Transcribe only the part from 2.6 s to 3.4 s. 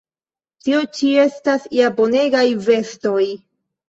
vestoj!